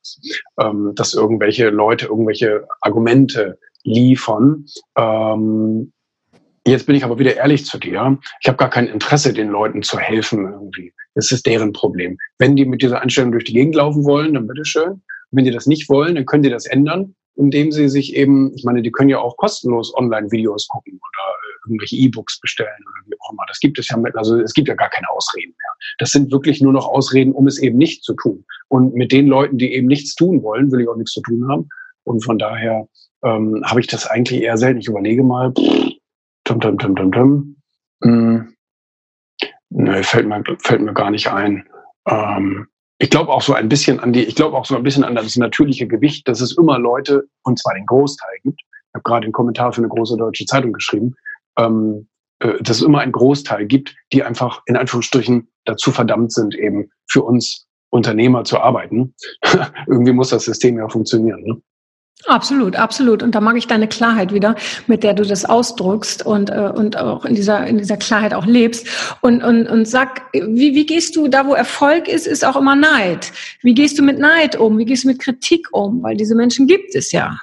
[0.60, 4.66] ähm, dass irgendwelche Leute irgendwelche Argumente liefern.
[4.96, 5.92] Ähm,
[6.66, 8.18] Jetzt bin ich aber wieder ehrlich zu dir.
[8.40, 10.94] Ich habe gar kein Interesse, den Leuten zu helfen irgendwie.
[11.14, 12.16] Das ist deren Problem.
[12.38, 15.02] Wenn die mit dieser Einstellung durch die Gegend laufen wollen, dann bitteschön.
[15.30, 18.64] Wenn die das nicht wollen, dann können die das ändern, indem sie sich eben, ich
[18.64, 23.32] meine, die können ja auch kostenlos Online-Videos gucken oder irgendwelche E-Books bestellen oder wie auch
[23.32, 23.44] immer.
[23.48, 25.72] Das gibt es ja mit, also es gibt ja gar keine Ausreden mehr.
[25.98, 28.44] Das sind wirklich nur noch Ausreden, um es eben nicht zu tun.
[28.68, 31.48] Und mit den Leuten, die eben nichts tun wollen, will ich auch nichts zu tun
[31.48, 31.68] haben.
[32.04, 32.88] Und von daher
[33.24, 34.80] ähm, habe ich das eigentlich eher selten.
[34.80, 35.92] Ich überlege mal, pff,
[36.44, 37.56] tum, tum, tum, tum, tum.
[38.02, 38.54] Hm,
[39.70, 41.66] ne, fällt mir, fällt mir gar nicht ein.
[42.06, 42.66] Ähm,
[42.98, 45.14] ich glaube auch so ein bisschen an die, ich glaube auch so ein bisschen an
[45.14, 48.60] das natürliche Gewicht, dass es immer Leute, und zwar den Großteil gibt.
[48.60, 51.14] Ich habe gerade einen Kommentar für eine große deutsche Zeitung geschrieben,
[51.58, 52.08] ähm,
[52.40, 56.90] äh, dass es immer einen Großteil gibt, die einfach in Anführungsstrichen dazu verdammt sind, eben
[57.06, 59.14] für uns Unternehmer zu arbeiten.
[59.86, 61.42] Irgendwie muss das System ja funktionieren.
[61.44, 61.62] Ne?
[62.26, 63.22] Absolut, absolut.
[63.22, 66.96] Und da mag ich deine Klarheit wieder, mit der du das ausdrückst und, äh, und
[66.96, 68.86] auch in dieser, in dieser Klarheit auch lebst.
[69.20, 72.76] Und, und, und sag, wie, wie gehst du da, wo Erfolg ist, ist auch immer
[72.76, 73.32] Neid.
[73.62, 74.78] Wie gehst du mit Neid um?
[74.78, 76.02] Wie gehst du mit Kritik um?
[76.02, 77.38] Weil diese Menschen gibt es ja.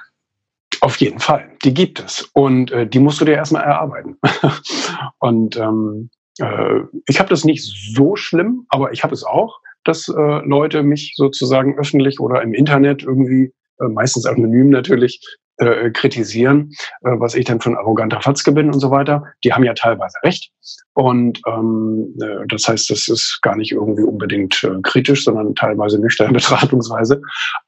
[0.82, 2.28] Auf jeden Fall, die gibt es.
[2.34, 4.18] Und äh, die musst du dir erstmal erarbeiten.
[5.20, 7.62] und ähm, äh, ich habe das nicht
[7.94, 12.52] so schlimm, aber ich habe es auch, dass äh, Leute mich sozusagen öffentlich oder im
[12.52, 15.24] Internet irgendwie, äh, meistens anonym natürlich,
[15.58, 19.22] äh, kritisieren, äh, was ich dann für ein arroganter Fatzke bin und so weiter.
[19.44, 20.50] Die haben ja teilweise recht.
[20.94, 26.00] Und ähm, äh, das heißt, das ist gar nicht irgendwie unbedingt äh, kritisch, sondern teilweise
[26.00, 27.22] nüchterne Betrachtungsweise.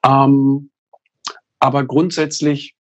[0.04, 0.70] Ähm,
[1.60, 2.74] aber grundsätzlich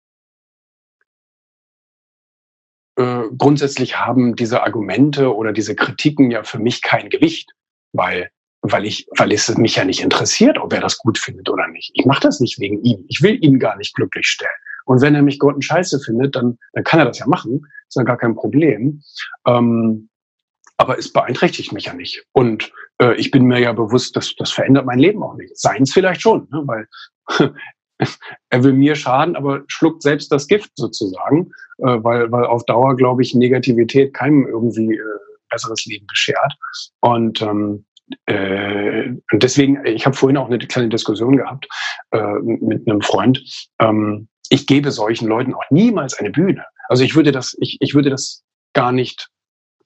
[2.97, 7.51] äh, grundsätzlich haben diese Argumente oder diese Kritiken ja für mich kein Gewicht,
[7.93, 8.31] weil
[8.63, 11.91] weil ich, weil es mich ja nicht interessiert, ob er das gut findet oder nicht.
[11.95, 13.05] Ich mache das nicht wegen ihm.
[13.09, 14.53] Ich will ihn gar nicht glücklich stellen.
[14.85, 17.67] Und wenn er mich Gott und Scheiße findet, dann, dann kann er das ja machen.
[17.89, 19.03] Ist ja gar kein Problem.
[19.47, 20.09] Ähm,
[20.77, 22.25] aber es beeinträchtigt mich ja nicht.
[22.33, 25.57] Und äh, ich bin mir ja bewusst, dass das verändert mein Leben auch nicht.
[25.59, 26.63] Seins vielleicht schon, ne?
[26.65, 26.87] weil
[28.51, 32.97] er will mir schaden, aber schluckt selbst das Gift sozusagen, äh, weil, weil auf Dauer,
[32.97, 35.03] glaube ich, Negativität keinem irgendwie äh,
[35.51, 36.55] besseres Leben beschert.
[37.01, 37.85] Und ähm,
[38.27, 41.69] äh, deswegen, ich habe vorhin auch eine kleine Diskussion gehabt
[42.11, 43.43] äh, mit einem Freund.
[43.79, 46.65] Ähm, ich gebe solchen Leuten auch niemals eine Bühne.
[46.89, 48.43] Also ich würde das, ich, ich würde das
[48.75, 49.29] gar nicht,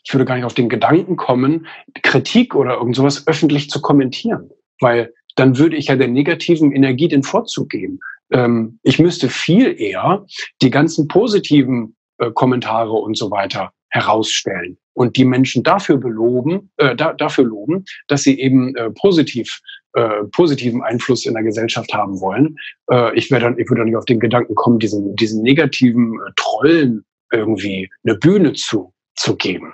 [0.03, 1.67] ich würde gar nicht auf den Gedanken kommen,
[2.03, 4.51] Kritik oder irgend sowas öffentlich zu kommentieren.
[4.81, 8.01] Weil dann würde ich ja der negativen Energie den Vorzug geben.
[8.33, 10.27] Ähm, ich müsste viel eher
[10.63, 16.97] die ganzen positiven äh, Kommentare und so weiter herausstellen und die Menschen dafür beloben, äh,
[16.97, 19.61] da, dafür loben, dass sie eben äh, positiv
[19.93, 22.57] äh, positiven Einfluss in der Gesellschaft haben wollen.
[22.91, 26.33] Äh, ich dann, ich würde dann nicht auf den Gedanken kommen, diesen diesen negativen äh,
[26.37, 29.73] Trollen irgendwie eine Bühne zu zu geben.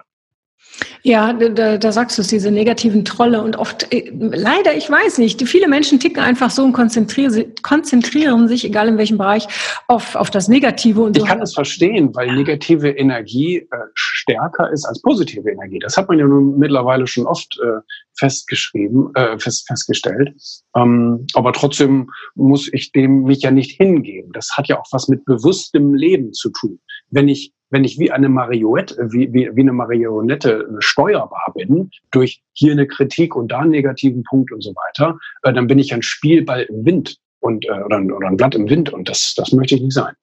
[1.02, 5.18] Ja, da, da sagst du es, diese negativen Trolle und oft, äh, leider, ich weiß
[5.18, 9.46] nicht, viele Menschen ticken einfach so und konzentrieren, konzentrieren sich, egal in welchem Bereich,
[9.88, 11.02] auf, auf das Negative.
[11.02, 15.80] Und ich kann das verstehen, weil negative Energie äh, stärker ist als positive Energie.
[15.80, 17.80] Das hat man ja nun mittlerweile schon oft äh,
[18.16, 20.32] festgeschrieben, äh, fest, festgestellt.
[20.76, 24.32] Ähm, aber trotzdem muss ich dem mich ja nicht hingeben.
[24.32, 26.78] Das hat ja auch was mit bewusstem Leben zu tun.
[27.10, 32.42] Wenn ich wenn ich wie eine Marionette, wie, wie, wie eine Marionette steuerbar bin, durch
[32.52, 35.92] hier eine Kritik und da einen negativen Punkt und so weiter, äh, dann bin ich
[35.92, 39.52] ein Spielball im Wind und, äh, oder, oder ein Blatt im Wind und das, das
[39.52, 40.14] möchte ich nicht sein.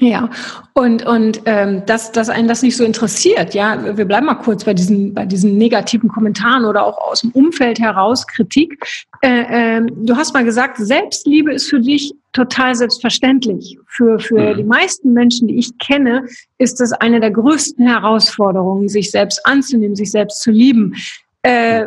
[0.00, 0.30] Ja,
[0.72, 4.64] und, und ähm, dass, dass einen das nicht so interessiert, ja, wir bleiben mal kurz
[4.64, 8.82] bei diesen, bei diesen negativen Kommentaren oder auch aus dem Umfeld heraus Kritik.
[9.20, 13.78] Äh, äh, du hast mal gesagt, Selbstliebe ist für dich total selbstverständlich.
[13.86, 14.56] Für, für mhm.
[14.56, 16.26] die meisten Menschen, die ich kenne,
[16.58, 20.94] ist das eine der größten Herausforderungen, sich selbst anzunehmen, sich selbst zu lieben.
[21.42, 21.86] Äh,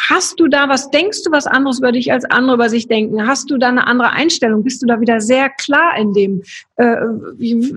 [0.00, 3.26] Hast du da, was denkst du was anderes über dich als andere über sich denken?
[3.26, 4.62] Hast du da eine andere Einstellung?
[4.62, 6.42] Bist du da wieder sehr klar in dem?
[6.76, 6.96] Äh,
[7.36, 7.74] wie,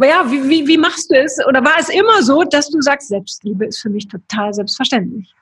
[0.00, 1.38] ja, wie, wie, wie machst du es?
[1.46, 5.34] Oder war es immer so, dass du sagst, Selbstliebe ist für mich total selbstverständlich?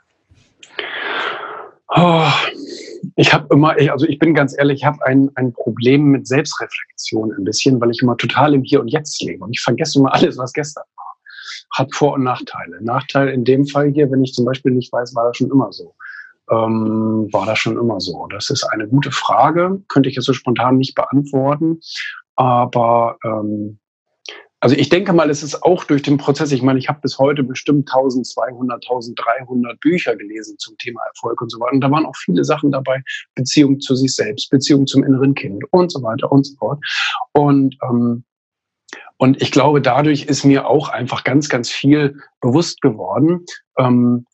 [1.89, 2.29] Oh,
[3.17, 7.33] ich habe immer, also ich bin ganz ehrlich, ich habe ein, ein Problem mit Selbstreflexion
[7.33, 10.13] ein bisschen, weil ich immer total im Hier und Jetzt lebe und ich vergesse immer
[10.13, 11.17] alles, was gestern war.
[11.73, 12.79] Hat Vor- und Nachteile.
[12.83, 15.73] Nachteil in dem Fall hier, wenn ich zum Beispiel nicht weiß, war das schon immer
[15.73, 15.95] so.
[16.51, 18.27] Ähm, war das schon immer so?
[18.31, 21.81] Das ist eine gute Frage, könnte ich jetzt so spontan nicht beantworten.
[22.37, 23.79] Aber ähm,
[24.61, 27.19] also ich denke mal, es ist auch durch den Prozess, ich meine, ich habe bis
[27.19, 31.75] heute bestimmt 1200, 1300 Bücher gelesen zum Thema Erfolg und so weiter.
[31.75, 33.03] Und da waren auch viele Sachen dabei,
[33.37, 36.81] Beziehung zu sich selbst, Beziehung zum inneren Kind und so weiter und so fort.
[37.33, 38.25] Und, ähm,
[39.17, 43.45] und ich glaube, dadurch ist mir auch einfach ganz, ganz viel bewusst geworden.
[43.79, 44.27] Ähm,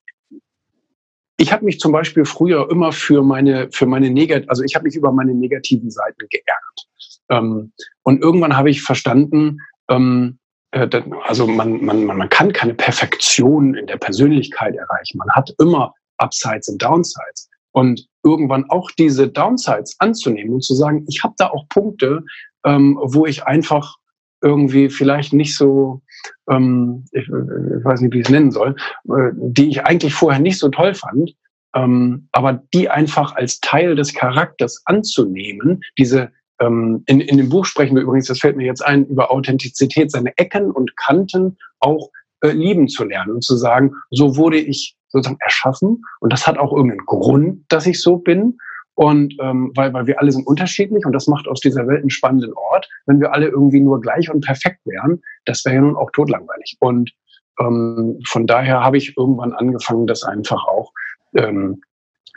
[1.36, 4.84] ich habe mich zum Beispiel früher immer für meine, für meine Negat also ich habe
[4.84, 6.88] mich über meine negativen Seiten geärgert.
[7.28, 10.38] Ähm, und irgendwann habe ich verstanden, ähm,
[10.72, 10.88] äh,
[11.24, 15.18] also man, man, man kann keine Perfektion in der Persönlichkeit erreichen.
[15.18, 17.48] Man hat immer Upsides und Downsides.
[17.72, 22.24] Und irgendwann auch diese Downsides anzunehmen und zu sagen, ich habe da auch Punkte,
[22.64, 23.96] ähm, wo ich einfach
[24.42, 26.02] irgendwie vielleicht nicht so,
[26.50, 28.76] ähm, ich, ich, weiß nicht, wie ich es nennen soll,
[29.08, 31.34] äh, die ich eigentlich vorher nicht so toll fand,
[31.74, 36.30] ähm, aber die einfach als Teil des Charakters anzunehmen, diese
[36.64, 40.10] ähm, in, in dem Buch sprechen wir übrigens, das fällt mir jetzt ein, über Authentizität,
[40.10, 44.96] seine Ecken und Kanten auch äh, lieben zu lernen und zu sagen, so wurde ich
[45.08, 48.58] sozusagen erschaffen und das hat auch irgendeinen Grund, dass ich so bin.
[48.96, 52.10] Und ähm, weil, weil wir alle sind unterschiedlich und das macht aus dieser Welt einen
[52.10, 52.88] spannenden Ort.
[53.06, 56.76] Wenn wir alle irgendwie nur gleich und perfekt wären, das wäre ja nun auch totlangweilig.
[56.78, 57.10] Und
[57.58, 60.92] ähm, von daher habe ich irgendwann angefangen, das einfach auch
[61.34, 61.80] ähm,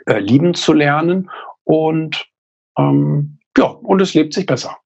[0.06, 1.30] äh, lieben zu lernen.
[1.62, 2.26] Und
[2.76, 4.78] ähm, ja, und es lebt sich besser.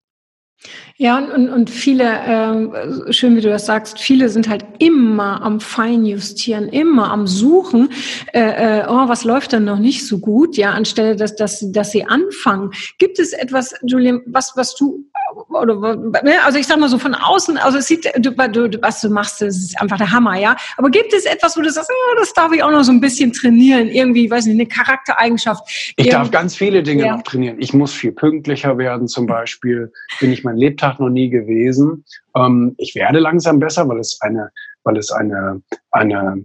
[0.97, 5.59] Ja, und, und viele, äh, schön wie du das sagst, viele sind halt immer am
[5.59, 7.89] Feinjustieren, immer am Suchen,
[8.33, 11.91] äh, äh, oh, was läuft denn noch nicht so gut, ja, anstelle, dass, dass, dass
[11.91, 12.71] sie anfangen.
[12.99, 15.05] Gibt es etwas, Julian, was, was du
[15.49, 19.01] oder ne, also ich sag mal so von außen, also es sieht, du, du, was
[19.01, 20.57] du machst, das ist einfach der Hammer, ja.
[20.77, 23.01] Aber gibt es etwas, wo du sagst, oh, das darf ich auch noch so ein
[23.01, 25.95] bisschen trainieren, irgendwie, weiß nicht, eine Charaktereigenschaft?
[25.97, 27.17] Ich darf ganz viele Dinge ja.
[27.17, 27.57] noch trainieren.
[27.61, 29.93] Ich muss viel pünktlicher werden, zum Beispiel.
[30.21, 32.05] Bin ich mein Lebtag noch nie gewesen.
[32.37, 34.51] Ähm, ich werde langsam besser, weil es eine,
[34.85, 36.45] weil es eine, eine,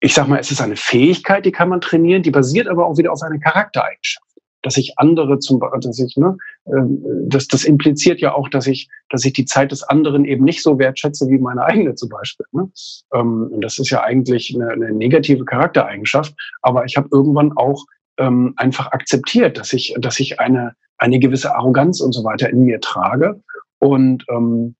[0.00, 2.98] ich sag mal, es ist eine Fähigkeit, die kann man trainieren, die basiert aber auch
[2.98, 4.23] wieder auf einer Charaktereigenschaft
[4.64, 8.88] dass ich andere zum, dass ich, ne, ähm, das, das impliziert ja auch, dass ich,
[9.10, 12.46] dass ich die Zeit des anderen eben nicht so wertschätze wie meine eigene zum Beispiel.
[12.52, 12.70] Ne?
[13.12, 16.34] Ähm, und das ist ja eigentlich eine, eine negative Charaktereigenschaft.
[16.62, 17.84] Aber ich habe irgendwann auch
[18.18, 22.64] ähm, einfach akzeptiert, dass ich, dass ich eine, eine gewisse Arroganz und so weiter in
[22.64, 23.42] mir trage.
[23.78, 24.76] Und ähm,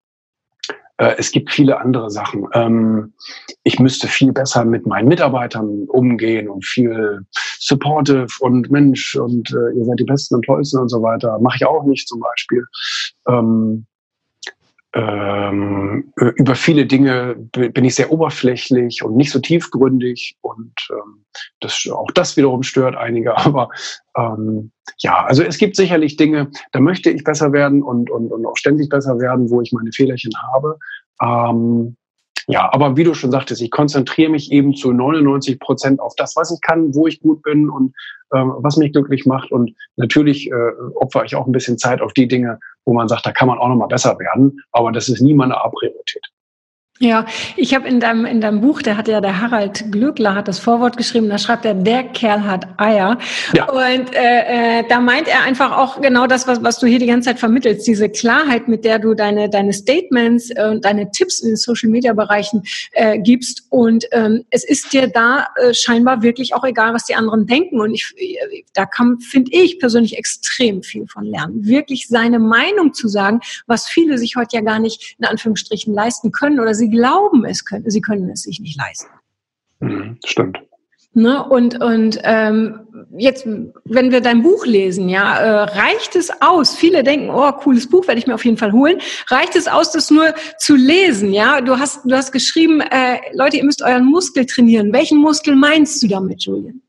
[0.99, 2.47] äh, es gibt viele andere Sachen.
[2.53, 3.15] Ähm,
[3.63, 7.21] ich müsste viel besser mit meinen Mitarbeitern umgehen und viel
[7.59, 11.39] supportive und Mensch und äh, ihr seid die Besten und Tollsten und so weiter.
[11.41, 12.65] Mache ich auch nicht zum Beispiel.
[13.29, 13.87] Ähm,
[14.95, 21.25] ähm, über viele Dinge bin ich sehr oberflächlich und nicht so tiefgründig und ähm,
[21.61, 23.37] das, auch das wiederum stört einige.
[23.45, 23.71] Aber
[24.17, 28.47] ähm, ja, also es gibt sicherlich Dinge, da möchte ich besser werden und, und, und
[28.47, 30.79] auch ständig besser werden, wo ich meine Fehlerchen habe.
[31.21, 31.97] Ähm,
[32.47, 36.37] ja, aber wie du schon sagtest, ich konzentriere mich eben zu 99 Prozent auf das,
[36.37, 37.95] was ich kann, wo ich gut bin und
[38.35, 39.51] ähm, was mich glücklich macht.
[39.51, 43.25] Und natürlich äh, opfere ich auch ein bisschen Zeit auf die Dinge, wo man sagt,
[43.25, 44.61] da kann man auch noch mal besser werden.
[44.73, 46.27] Aber das ist nie meine A-Priorität.
[47.01, 47.27] Ja,
[47.57, 50.61] ich habe in deinem, in deinem Buch, der hat ja der Harald Glückler hat das
[50.61, 53.19] Vorwort geschrieben, da schreibt er, der Kerl hat Eier.
[53.53, 53.69] Ja.
[53.69, 57.07] Und äh, äh, da meint er einfach auch genau das, was, was du hier die
[57.07, 61.41] ganze Zeit vermittelst, diese Klarheit, mit der du deine, deine Statements äh, und deine Tipps
[61.41, 63.67] in den Social-Media-Bereichen äh, gibst.
[63.71, 67.81] Und ähm, es ist dir da äh, scheinbar wirklich auch egal, was die anderen denken.
[67.81, 71.67] Und ich, äh, da kann, finde ich persönlich extrem viel von lernen.
[71.67, 76.31] Wirklich seine Meinung zu sagen, was viele sich heute ja gar nicht in Anführungsstrichen leisten
[76.31, 79.09] können oder sie sie glauben, es können, sie können es sich nicht leisten.
[79.81, 80.59] Mhm, stimmt.
[81.17, 81.45] Ne?
[81.49, 82.81] Und, und ähm,
[83.17, 86.75] jetzt, wenn wir dein Buch lesen, ja, äh, reicht es aus?
[86.75, 88.99] Viele denken, oh, cooles Buch, werde ich mir auf jeden Fall holen.
[89.29, 91.33] Reicht es aus, das nur zu lesen?
[91.33, 94.93] Ja, du hast, du hast geschrieben, äh, Leute, ihr müsst euren Muskel trainieren.
[94.93, 96.83] Welchen Muskel meinst du damit, Julian?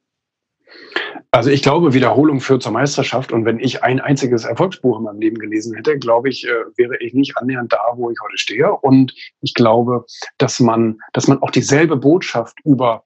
[1.32, 3.32] Also ich glaube, Wiederholung führt zur Meisterschaft.
[3.32, 6.98] Und wenn ich ein einziges Erfolgsbuch in meinem Leben gelesen hätte, glaube ich, äh, wäre
[6.98, 8.72] ich nicht annähernd da, wo ich heute stehe.
[8.72, 10.06] Und ich glaube,
[10.38, 13.04] dass man, dass man auch dieselbe Botschaft über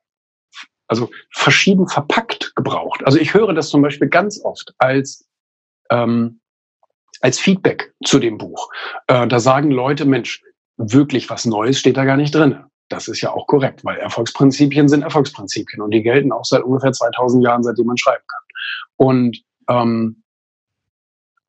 [0.88, 3.06] also verschieden verpackt gebraucht.
[3.06, 5.28] Also ich höre das zum Beispiel ganz oft als
[5.92, 6.40] ähm,
[7.22, 8.70] als Feedback zu dem Buch.
[9.08, 10.44] Äh, da sagen Leute, Mensch,
[10.78, 12.64] wirklich was Neues steht da gar nicht drin.
[12.90, 16.92] Das ist ja auch korrekt, weil Erfolgsprinzipien sind Erfolgsprinzipien und die gelten auch seit ungefähr
[16.92, 18.42] 2000 Jahren, seitdem man schreiben kann.
[18.98, 20.24] Und ähm,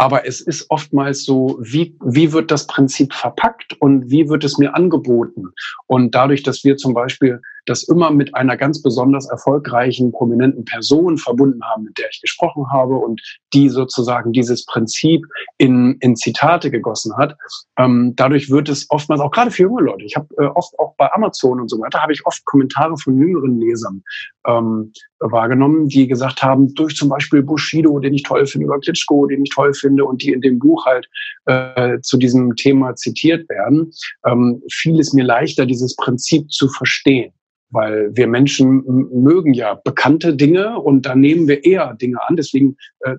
[0.00, 4.56] aber es ist oftmals so, wie, wie wird das Prinzip verpackt und wie wird es
[4.56, 5.48] mir angeboten?
[5.88, 11.18] Und dadurch, dass wir zum Beispiel das immer mit einer ganz besonders erfolgreichen, prominenten Person
[11.18, 13.20] verbunden haben, mit der ich gesprochen habe und
[13.52, 15.26] die sozusagen dieses Prinzip
[15.58, 17.36] in, in Zitate gegossen hat.
[17.78, 20.04] Ähm, dadurch wird es oftmals auch gerade für junge Leute.
[20.04, 23.18] Ich habe äh, oft auch bei Amazon und so weiter habe ich oft Kommentare von
[23.18, 24.02] jüngeren Lesern
[24.46, 29.26] ähm, wahrgenommen, die gesagt haben, durch zum Beispiel Bushido, den ich toll finde, oder Klitschko,
[29.26, 31.08] den ich toll finde und die in dem Buch halt
[31.46, 33.90] äh, zu diesem Thema zitiert werden,
[34.26, 37.32] ähm, fiel es mir leichter, dieses Prinzip zu verstehen
[37.72, 42.34] weil wir Menschen mögen ja bekannte Dinge und da nehmen wir eher Dinge an.
[42.34, 43.14] Deswegen äh,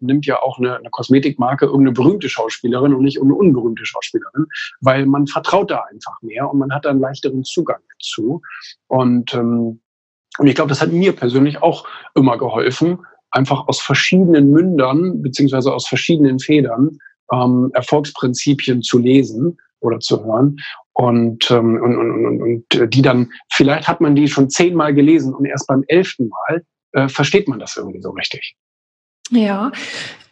[0.00, 4.46] nimmt ja auch eine, eine Kosmetikmarke irgendeine berühmte Schauspielerin und nicht irgendeine unberühmte Schauspielerin,
[4.80, 8.42] weil man vertraut da einfach mehr und man hat da einen leichteren Zugang zu.
[8.86, 9.80] Und, ähm,
[10.38, 12.98] und ich glaube, das hat mir persönlich auch immer geholfen,
[13.30, 16.98] einfach aus verschiedenen Mündern beziehungsweise aus verschiedenen Federn
[17.32, 20.56] ähm, Erfolgsprinzipien zu lesen oder zu hören
[20.92, 24.94] und, ähm, und, und, und, und äh, die dann, vielleicht hat man die schon zehnmal
[24.94, 28.56] gelesen und erst beim elften Mal äh, versteht man das irgendwie so richtig.
[29.34, 29.72] Ja,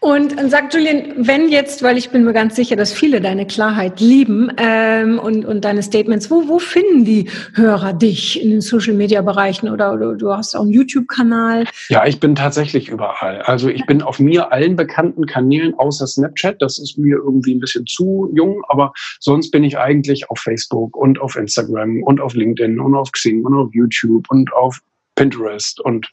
[0.03, 4.01] und sagt Julian, wenn jetzt, weil ich bin mir ganz sicher, dass viele deine Klarheit
[4.01, 9.71] lieben ähm, und, und deine Statements, wo, wo finden die Hörer dich in den Social-Media-Bereichen
[9.71, 11.67] oder, oder du hast auch einen YouTube-Kanal?
[11.88, 13.43] Ja, ich bin tatsächlich überall.
[13.43, 16.61] Also ich bin auf mir allen bekannten Kanälen außer Snapchat.
[16.61, 20.97] Das ist mir irgendwie ein bisschen zu jung, aber sonst bin ich eigentlich auf Facebook
[20.97, 24.81] und auf Instagram und auf LinkedIn und auf Xing und auf YouTube und auf
[25.14, 26.11] Pinterest und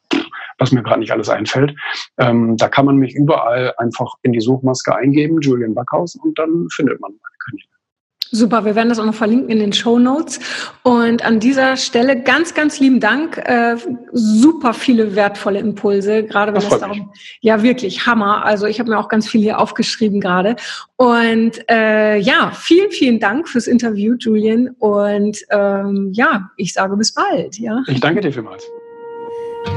[0.58, 1.74] was mir gerade nicht alles einfällt.
[2.18, 6.68] Ähm, da kann man mich überall einfach in die Suchmaske eingeben, Julian Backhaus, und dann
[6.70, 7.70] findet man meine Kanäle.
[8.32, 10.40] Super, wir werden das auch noch verlinken in den Show Notes.
[10.84, 13.38] Und an dieser Stelle ganz, ganz lieben Dank.
[13.38, 13.76] Äh,
[14.12, 17.12] super viele wertvolle Impulse, gerade wenn es darum.
[17.42, 18.46] Ja, wirklich Hammer.
[18.46, 20.58] Also ich habe mir auch ganz viel hier aufgeschrieben gerade.
[20.96, 24.76] Und äh, ja, vielen, vielen Dank fürs Interview, Julian.
[24.78, 27.58] Und ähm, ja, ich sage bis bald.
[27.58, 27.82] Ja.
[27.88, 28.64] Ich danke dir vielmals.